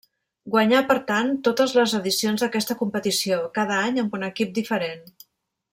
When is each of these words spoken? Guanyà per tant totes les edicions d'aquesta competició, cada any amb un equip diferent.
Guanyà 0.53 0.79
per 0.91 0.95
tant 1.11 1.29
totes 1.47 1.75
les 1.81 1.93
edicions 1.99 2.45
d'aquesta 2.45 2.77
competició, 2.81 3.41
cada 3.61 3.79
any 3.91 4.01
amb 4.05 4.19
un 4.21 4.27
equip 4.33 4.57
diferent. 4.61 5.07